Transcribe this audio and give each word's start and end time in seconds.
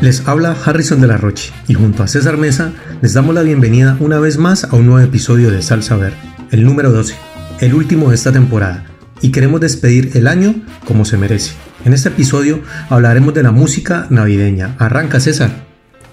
Les 0.00 0.26
habla 0.26 0.56
Harrison 0.64 1.00
de 1.00 1.06
la 1.06 1.16
Roche 1.16 1.52
y 1.66 1.74
junto 1.74 2.02
a 2.02 2.06
César 2.06 2.36
Mesa 2.36 2.72
les 3.02 3.14
damos 3.14 3.34
la 3.34 3.42
bienvenida 3.42 3.96
una 4.00 4.18
vez 4.18 4.38
más 4.38 4.64
a 4.64 4.74
un 4.76 4.86
nuevo 4.86 5.04
episodio 5.04 5.50
de 5.50 5.60
Salsa 5.60 5.96
Ver, 5.96 6.14
el 6.50 6.64
número 6.64 6.92
12, 6.92 7.14
el 7.60 7.74
último 7.74 8.08
de 8.08 8.14
esta 8.14 8.32
temporada, 8.32 8.86
y 9.20 9.32
queremos 9.32 9.60
despedir 9.60 10.12
el 10.14 10.28
año 10.28 10.54
como 10.86 11.04
se 11.04 11.16
merece. 11.16 11.52
En 11.84 11.92
este 11.92 12.10
episodio 12.10 12.60
hablaremos 12.88 13.34
de 13.34 13.42
la 13.42 13.50
música 13.50 14.06
navideña. 14.08 14.76
Arranca 14.78 15.20
César. 15.20 15.66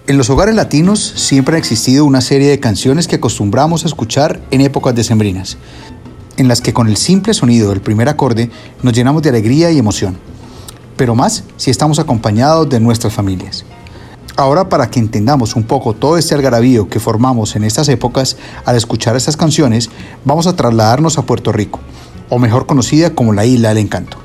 En 0.07 0.17
los 0.17 0.29
hogares 0.29 0.55
latinos 0.55 0.99
siempre 0.99 1.55
ha 1.55 1.59
existido 1.59 2.05
una 2.05 2.21
serie 2.21 2.49
de 2.49 2.59
canciones 2.59 3.07
que 3.07 3.15
acostumbramos 3.15 3.83
a 3.83 3.87
escuchar 3.87 4.39
en 4.51 4.61
épocas 4.61 4.93
decembrinas, 4.93 5.57
en 6.37 6.47
las 6.47 6.61
que 6.61 6.73
con 6.73 6.87
el 6.87 6.97
simple 6.97 7.33
sonido 7.33 7.69
del 7.69 7.81
primer 7.81 8.09
acorde 8.09 8.49
nos 8.81 8.93
llenamos 8.93 9.21
de 9.21 9.29
alegría 9.29 9.71
y 9.71 9.77
emoción, 9.77 10.17
pero 10.97 11.15
más 11.15 11.43
si 11.57 11.71
estamos 11.71 11.99
acompañados 11.99 12.69
de 12.69 12.79
nuestras 12.79 13.13
familias. 13.13 13.65
Ahora 14.37 14.67
para 14.67 14.89
que 14.89 14.99
entendamos 14.99 15.55
un 15.55 15.63
poco 15.63 15.93
todo 15.93 16.17
este 16.17 16.35
algarabío 16.35 16.89
que 16.89 16.99
formamos 16.99 17.55
en 17.55 17.63
estas 17.63 17.87
épocas 17.87 18.35
al 18.65 18.75
escuchar 18.75 19.15
estas 19.15 19.37
canciones, 19.37 19.89
vamos 20.25 20.45
a 20.45 20.55
trasladarnos 20.55 21.17
a 21.17 21.21
Puerto 21.21 21.53
Rico, 21.53 21.79
o 22.29 22.37
mejor 22.37 22.65
conocida 22.65 23.11
como 23.11 23.31
la 23.31 23.45
Isla 23.45 23.69
del 23.69 23.77
Encanto. 23.77 24.17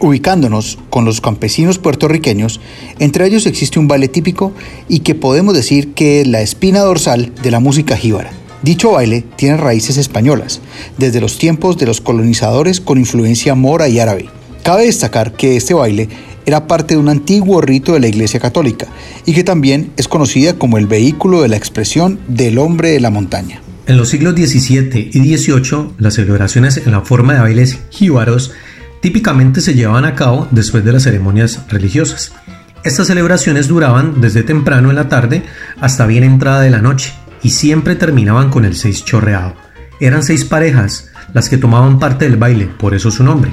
Ubicándonos 0.00 0.78
con 0.90 1.04
los 1.04 1.20
campesinos 1.20 1.78
puertorriqueños, 1.80 2.60
entre 3.00 3.26
ellos 3.26 3.46
existe 3.46 3.80
un 3.80 3.88
baile 3.88 4.06
típico 4.06 4.52
y 4.88 5.00
que 5.00 5.16
podemos 5.16 5.54
decir 5.54 5.92
que 5.92 6.20
es 6.20 6.28
la 6.28 6.40
espina 6.40 6.80
dorsal 6.80 7.34
de 7.42 7.50
la 7.50 7.58
música 7.58 7.96
jíbara. 7.96 8.30
Dicho 8.62 8.92
baile 8.92 9.24
tiene 9.36 9.56
raíces 9.56 9.96
españolas, 9.98 10.60
desde 10.96 11.20
los 11.20 11.38
tiempos 11.38 11.78
de 11.78 11.86
los 11.86 12.00
colonizadores 12.00 12.80
con 12.80 12.98
influencia 12.98 13.54
mora 13.54 13.88
y 13.88 14.00
árabe. 14.00 14.28
Cabe 14.64 14.86
destacar 14.86 15.32
que 15.32 15.56
este 15.56 15.74
baile 15.74 16.08
era 16.44 16.66
parte 16.66 16.94
de 16.94 17.00
un 17.00 17.08
antiguo 17.08 17.60
rito 17.60 17.92
de 17.92 18.00
la 18.00 18.08
Iglesia 18.08 18.40
Católica 18.40 18.86
y 19.26 19.32
que 19.32 19.44
también 19.44 19.92
es 19.96 20.08
conocida 20.08 20.54
como 20.54 20.76
el 20.78 20.86
vehículo 20.86 21.42
de 21.42 21.48
la 21.48 21.56
expresión 21.56 22.18
del 22.26 22.58
hombre 22.58 22.90
de 22.90 23.00
la 23.00 23.10
montaña. 23.10 23.60
En 23.86 23.96
los 23.96 24.08
siglos 24.08 24.34
XVII 24.34 25.10
y 25.12 25.36
XVIII, 25.36 25.90
las 25.98 26.14
celebraciones 26.14 26.78
en 26.78 26.92
la 26.92 27.02
forma 27.02 27.34
de 27.34 27.40
bailes 27.40 27.78
jíbaros 27.90 28.52
típicamente 29.00 29.60
se 29.60 29.74
llevaban 29.74 30.04
a 30.04 30.14
cabo 30.14 30.48
después 30.50 30.84
de 30.84 30.92
las 30.92 31.04
ceremonias 31.04 31.60
religiosas. 31.68 32.32
Estas 32.82 33.06
celebraciones 33.06 33.68
duraban 33.68 34.20
desde 34.20 34.42
temprano 34.42 34.90
en 34.90 34.96
la 34.96 35.08
tarde 35.08 35.42
hasta 35.80 36.06
bien 36.06 36.24
entrada 36.24 36.60
de 36.60 36.70
la 36.70 36.82
noche 36.82 37.12
y 37.42 37.50
siempre 37.50 37.96
terminaban 37.96 38.50
con 38.50 38.64
el 38.64 38.76
seis 38.76 39.04
chorreado. 39.04 39.54
Eran 40.00 40.22
seis 40.22 40.44
parejas 40.44 41.10
las 41.32 41.48
que 41.48 41.58
tomaban 41.58 41.98
parte 41.98 42.24
del 42.24 42.36
baile, 42.36 42.66
por 42.66 42.94
eso 42.94 43.10
su 43.10 43.24
nombre. 43.24 43.50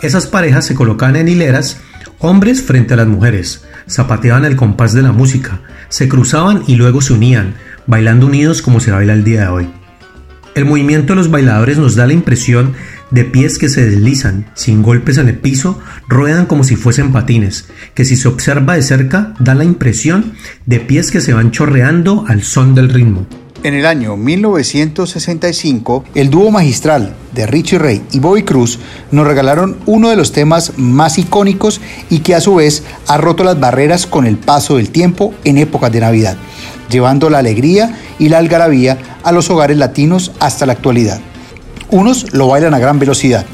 Esas 0.00 0.26
parejas 0.26 0.66
se 0.66 0.74
colocaban 0.74 1.16
en 1.16 1.28
hileras 1.28 1.80
Hombres 2.24 2.62
frente 2.62 2.94
a 2.94 2.96
las 2.96 3.08
mujeres, 3.08 3.64
zapateaban 3.90 4.44
el 4.44 4.54
compás 4.54 4.92
de 4.92 5.02
la 5.02 5.10
música, 5.10 5.58
se 5.88 6.08
cruzaban 6.08 6.62
y 6.68 6.76
luego 6.76 7.00
se 7.00 7.14
unían, 7.14 7.56
bailando 7.88 8.26
unidos 8.26 8.62
como 8.62 8.78
se 8.78 8.92
baila 8.92 9.12
el 9.12 9.24
día 9.24 9.40
de 9.40 9.48
hoy. 9.48 9.81
El 10.54 10.66
movimiento 10.66 11.14
de 11.14 11.16
los 11.16 11.30
bailadores 11.30 11.78
nos 11.78 11.94
da 11.94 12.06
la 12.06 12.12
impresión 12.12 12.74
de 13.10 13.24
pies 13.24 13.56
que 13.56 13.70
se 13.70 13.88
deslizan, 13.88 14.50
sin 14.54 14.82
golpes 14.82 15.16
en 15.16 15.28
el 15.28 15.38
piso, 15.38 15.78
ruedan 16.08 16.44
como 16.44 16.62
si 16.62 16.76
fuesen 16.76 17.10
patines, 17.10 17.68
que 17.94 18.04
si 18.04 18.16
se 18.16 18.28
observa 18.28 18.74
de 18.74 18.82
cerca 18.82 19.32
da 19.38 19.54
la 19.54 19.64
impresión 19.64 20.34
de 20.66 20.80
pies 20.80 21.10
que 21.10 21.22
se 21.22 21.32
van 21.32 21.52
chorreando 21.52 22.26
al 22.28 22.42
son 22.42 22.74
del 22.74 22.90
ritmo. 22.90 23.26
En 23.62 23.74
el 23.74 23.86
año 23.86 24.16
1965, 24.16 26.04
el 26.16 26.28
dúo 26.28 26.50
magistral 26.50 27.14
de 27.32 27.46
Richie 27.46 27.78
Ray 27.78 28.02
y 28.10 28.18
Bobby 28.18 28.42
Cruz 28.42 28.78
nos 29.10 29.26
regalaron 29.26 29.78
uno 29.86 30.10
de 30.10 30.16
los 30.16 30.32
temas 30.32 30.72
más 30.76 31.16
icónicos 31.16 31.80
y 32.10 32.18
que 32.18 32.34
a 32.34 32.40
su 32.40 32.56
vez 32.56 32.82
ha 33.06 33.16
roto 33.18 33.44
las 33.44 33.58
barreras 33.58 34.06
con 34.06 34.26
el 34.26 34.36
paso 34.36 34.76
del 34.76 34.90
tiempo 34.90 35.32
en 35.44 35.58
épocas 35.58 35.92
de 35.92 36.00
Navidad, 36.00 36.36
llevando 36.90 37.30
la 37.30 37.38
alegría 37.38 37.96
y 38.18 38.28
la 38.28 38.38
algarabía 38.38 38.98
a 39.22 39.32
los 39.32 39.50
hogares 39.50 39.76
latinos 39.76 40.32
hasta 40.40 40.66
la 40.66 40.72
actualidad. 40.72 41.20
Unos 41.90 42.32
lo 42.32 42.48
bailan 42.48 42.74
a 42.74 42.78
gran 42.78 42.98
velocidad, 42.98 43.44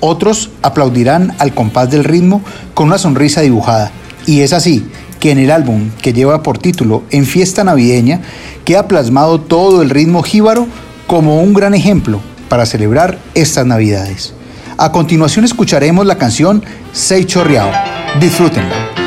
otros 0.00 0.50
aplaudirán 0.62 1.34
al 1.38 1.54
compás 1.54 1.90
del 1.90 2.04
ritmo 2.04 2.42
con 2.74 2.86
una 2.88 2.98
sonrisa 2.98 3.40
dibujada. 3.40 3.90
Y 4.26 4.40
es 4.40 4.52
así 4.52 4.88
que 5.20 5.30
en 5.30 5.38
el 5.38 5.50
álbum 5.50 5.90
que 6.02 6.12
lleva 6.12 6.42
por 6.42 6.58
título 6.58 7.02
En 7.10 7.26
Fiesta 7.26 7.64
Navideña 7.64 8.20
queda 8.64 8.88
plasmado 8.88 9.40
todo 9.40 9.82
el 9.82 9.90
ritmo 9.90 10.22
jíbaro 10.22 10.66
como 11.06 11.42
un 11.42 11.54
gran 11.54 11.74
ejemplo 11.74 12.20
para 12.48 12.66
celebrar 12.66 13.18
estas 13.34 13.66
Navidades. 13.66 14.34
A 14.76 14.92
continuación 14.92 15.44
escucharemos 15.44 16.06
la 16.06 16.18
canción 16.18 16.62
Sei 16.92 17.24
Chorreao. 17.24 17.70
Disfrútenla. 18.20 18.97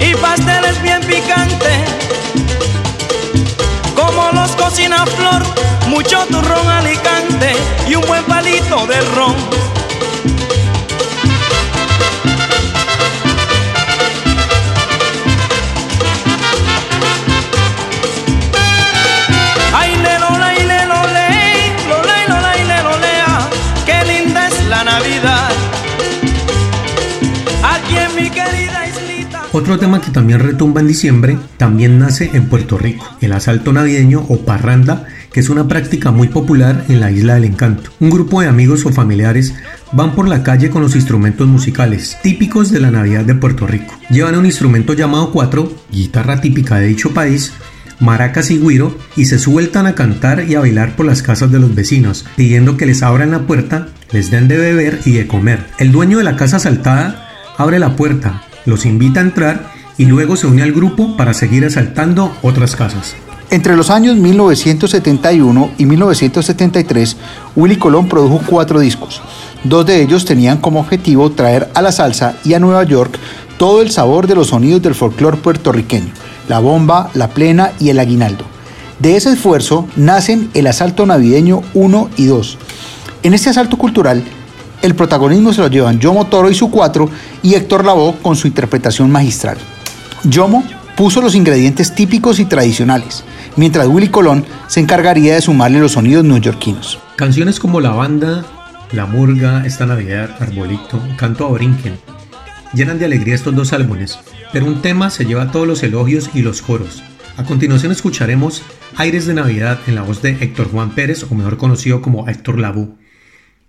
Y 0.00 0.14
pasteles 0.14 0.80
bien 0.82 1.00
picantes, 1.00 1.78
como 3.94 4.30
los 4.32 4.50
cocina 4.52 5.04
flor, 5.06 5.42
mucho 5.88 6.24
turrón 6.26 6.68
alicante 6.68 7.52
y 7.88 7.94
un 7.94 8.06
buen 8.06 8.24
palito 8.24 8.86
de 8.86 9.00
ron. 9.14 9.34
Otro 29.50 29.78
tema 29.78 30.02
que 30.02 30.10
también 30.10 30.40
retumba 30.40 30.82
en 30.82 30.88
diciembre 30.88 31.38
también 31.56 31.98
nace 31.98 32.30
en 32.34 32.46
Puerto 32.50 32.76
Rico, 32.76 33.08
el 33.22 33.32
asalto 33.32 33.72
navideño 33.72 34.26
o 34.28 34.40
parranda, 34.40 35.06
que 35.32 35.40
es 35.40 35.48
una 35.48 35.66
práctica 35.66 36.10
muy 36.10 36.28
popular 36.28 36.84
en 36.88 37.00
la 37.00 37.10
isla 37.10 37.34
del 37.34 37.44
encanto. 37.44 37.90
Un 37.98 38.10
grupo 38.10 38.42
de 38.42 38.48
amigos 38.48 38.84
o 38.84 38.92
familiares 38.92 39.54
van 39.92 40.14
por 40.14 40.28
la 40.28 40.42
calle 40.42 40.68
con 40.68 40.82
los 40.82 40.94
instrumentos 40.94 41.48
musicales 41.48 42.18
típicos 42.22 42.70
de 42.70 42.80
la 42.80 42.90
Navidad 42.90 43.24
de 43.24 43.34
Puerto 43.34 43.66
Rico. 43.66 43.94
Llevan 44.10 44.36
un 44.36 44.44
instrumento 44.44 44.92
llamado 44.92 45.32
cuatro, 45.32 45.72
guitarra 45.90 46.42
típica 46.42 46.76
de 46.76 46.88
dicho 46.88 47.14
país, 47.14 47.54
maracas 48.00 48.50
y 48.50 48.58
guiro 48.58 48.98
y 49.16 49.24
se 49.24 49.38
sueltan 49.38 49.86
a 49.86 49.94
cantar 49.94 50.44
y 50.46 50.56
a 50.56 50.60
bailar 50.60 50.94
por 50.94 51.06
las 51.06 51.22
casas 51.22 51.50
de 51.50 51.58
los 51.58 51.74
vecinos, 51.74 52.26
pidiendo 52.36 52.76
que 52.76 52.84
les 52.84 53.02
abran 53.02 53.30
la 53.30 53.46
puerta, 53.46 53.88
les 54.12 54.30
den 54.30 54.46
de 54.46 54.58
beber 54.58 55.00
y 55.06 55.12
de 55.12 55.26
comer. 55.26 55.66
El 55.78 55.90
dueño 55.90 56.18
de 56.18 56.24
la 56.24 56.36
casa 56.36 56.56
asaltada 56.56 57.30
abre 57.56 57.78
la 57.78 57.96
puerta, 57.96 58.42
los 58.68 58.86
invita 58.86 59.20
a 59.20 59.24
entrar 59.24 59.72
y 59.96 60.04
luego 60.04 60.36
se 60.36 60.46
une 60.46 60.62
al 60.62 60.72
grupo 60.72 61.16
para 61.16 61.34
seguir 61.34 61.64
asaltando 61.64 62.32
otras 62.42 62.76
casas. 62.76 63.16
Entre 63.50 63.76
los 63.76 63.88
años 63.88 64.16
1971 64.16 65.70
y 65.78 65.86
1973, 65.86 67.16
Willy 67.56 67.76
Colón 67.76 68.06
produjo 68.08 68.42
cuatro 68.46 68.78
discos. 68.78 69.22
Dos 69.64 69.86
de 69.86 70.02
ellos 70.02 70.26
tenían 70.26 70.58
como 70.58 70.80
objetivo 70.80 71.30
traer 71.30 71.70
a 71.74 71.80
la 71.80 71.90
salsa 71.90 72.36
y 72.44 72.52
a 72.52 72.60
Nueva 72.60 72.84
York 72.84 73.18
todo 73.56 73.80
el 73.80 73.90
sabor 73.90 74.26
de 74.26 74.34
los 74.34 74.48
sonidos 74.48 74.82
del 74.82 74.94
folclore 74.94 75.38
puertorriqueño, 75.38 76.12
la 76.48 76.58
bomba, 76.58 77.10
la 77.14 77.28
plena 77.28 77.72
y 77.80 77.88
el 77.88 77.98
aguinaldo. 77.98 78.44
De 78.98 79.16
ese 79.16 79.32
esfuerzo 79.32 79.88
nacen 79.96 80.50
el 80.54 80.66
Asalto 80.66 81.06
Navideño 81.06 81.62
1 81.72 82.10
y 82.16 82.26
2. 82.26 82.58
En 83.22 83.34
este 83.34 83.50
asalto 83.50 83.78
cultural, 83.78 84.22
el 84.82 84.94
protagonismo 84.94 85.52
se 85.52 85.60
lo 85.60 85.68
llevan 85.68 85.98
Yomo 85.98 86.26
Toro 86.26 86.50
y 86.50 86.54
su 86.54 86.70
cuatro 86.70 87.10
y 87.42 87.54
Héctor 87.54 87.84
Lavoe 87.84 88.16
con 88.22 88.36
su 88.36 88.46
interpretación 88.46 89.10
magistral. 89.10 89.58
Yomo 90.24 90.64
puso 90.96 91.20
los 91.20 91.34
ingredientes 91.34 91.94
típicos 91.94 92.40
y 92.40 92.44
tradicionales, 92.44 93.24
mientras 93.56 93.86
Willy 93.86 94.08
Colón 94.08 94.44
se 94.66 94.80
encargaría 94.80 95.34
de 95.34 95.42
sumarle 95.42 95.80
los 95.80 95.92
sonidos 95.92 96.24
neoyorquinos. 96.24 96.98
Canciones 97.16 97.60
como 97.60 97.80
La 97.80 97.90
Banda, 97.90 98.44
La 98.92 99.06
Murga, 99.06 99.64
Esta 99.64 99.86
Navidad, 99.86 100.30
Arbolito, 100.40 101.00
Canto 101.16 101.46
a 101.46 101.50
Brinquen, 101.50 101.98
llenan 102.74 102.98
de 102.98 103.04
alegría 103.04 103.34
estos 103.34 103.54
dos 103.54 103.72
álbumes, 103.72 104.18
pero 104.52 104.66
un 104.66 104.82
tema 104.82 105.10
se 105.10 105.24
lleva 105.24 105.50
todos 105.50 105.66
los 105.66 105.82
elogios 105.82 106.30
y 106.34 106.42
los 106.42 106.62
coros. 106.62 107.02
A 107.36 107.44
continuación 107.44 107.92
escucharemos 107.92 108.62
Aires 108.96 109.26
de 109.26 109.34
Navidad 109.34 109.78
en 109.86 109.94
la 109.94 110.02
voz 110.02 110.22
de 110.22 110.30
Héctor 110.30 110.70
Juan 110.70 110.90
Pérez, 110.90 111.24
o 111.30 111.34
mejor 111.34 111.56
conocido 111.56 112.02
como 112.02 112.28
Héctor 112.28 112.58
Labú, 112.58 112.96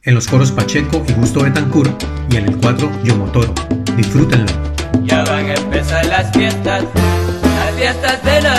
en 0.04 0.16
los 0.16 0.28
coros 0.28 0.52
Pacheco 0.52 1.04
y 1.08 1.14
Gusto 1.14 1.44
Betancourt 1.44 2.04
y 2.30 2.38
en 2.38 2.46
el 2.46 2.58
cuadro 2.58 2.92
Yomotoro. 3.04 3.54
Disfrútenlo. 3.98 4.52
Ya 5.04 5.24
van 5.24 5.46
a 5.46 5.54
empezar 5.54 6.06
las 6.06 6.32
fiestas, 6.32 6.84
las 7.44 7.76
fiestas 7.76 8.24
de 8.24 8.42
Navidad 8.42 8.59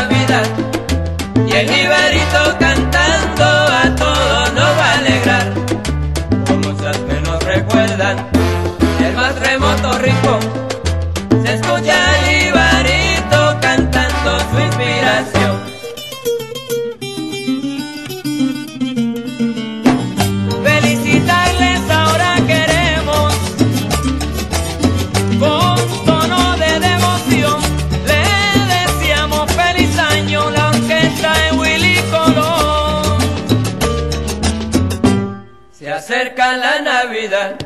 Y 37.12 37.26
a 37.26 37.56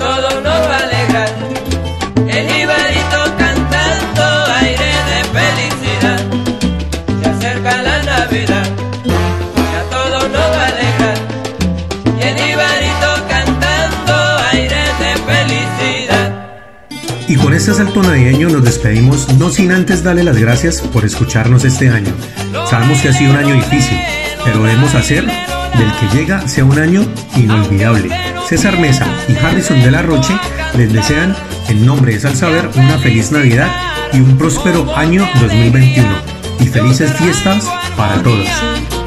todos 0.00 0.42
nos 0.42 0.44
va 0.44 0.76
a 0.76 0.82
alegrar. 0.82 1.28
El 2.26 2.62
Ibarito 2.62 3.36
cantando 3.38 4.24
aire 4.56 4.90
de 5.08 5.18
felicidad. 5.38 6.18
Se 7.22 7.28
acerca 7.28 7.80
la 7.80 8.02
Navidad 8.02 8.66
y 9.06 9.76
a 9.76 9.82
todos 9.88 10.24
nos 10.30 10.40
va 10.40 10.62
a 10.62 10.66
alegrar. 10.66 11.18
El 12.20 12.50
Ibarito 12.50 13.10
cantando 13.28 14.14
aire 14.52 14.82
de 14.98 15.12
felicidad. 15.30 16.28
Y 17.28 17.36
con 17.36 17.54
este 17.54 17.72
salto 17.72 18.02
navideño 18.02 18.48
nos 18.48 18.64
despedimos, 18.64 19.32
no 19.34 19.48
sin 19.48 19.70
antes 19.70 20.02
darle 20.02 20.24
las 20.24 20.38
gracias 20.38 20.80
por 20.80 21.04
escucharnos 21.04 21.64
este 21.64 21.88
año. 21.88 22.12
Sabemos 22.68 23.00
que 23.00 23.10
ha 23.10 23.12
sido 23.12 23.30
un 23.30 23.36
año 23.36 23.54
difícil, 23.54 23.96
pero 24.44 24.64
debemos 24.64 24.96
hacer 24.96 25.24
del 25.78 25.92
que 25.94 26.16
llega 26.16 26.46
sea 26.48 26.64
un 26.64 26.78
año 26.78 27.06
inolvidable. 27.36 28.10
César 28.48 28.78
Mesa 28.78 29.06
y 29.28 29.36
Harrison 29.36 29.80
de 29.82 29.90
la 29.90 30.02
Roche 30.02 30.34
les 30.76 30.92
desean, 30.92 31.34
en 31.68 31.86
nombre 31.86 32.12
de 32.12 32.20
Salsaber, 32.20 32.68
una 32.74 32.98
feliz 32.98 33.30
Navidad 33.30 33.70
y 34.12 34.20
un 34.20 34.36
próspero 34.36 34.96
año 34.96 35.28
2021. 35.40 36.08
Y 36.60 36.66
felices 36.66 37.12
fiestas 37.12 37.68
para 37.96 38.22
todos. 38.22 38.97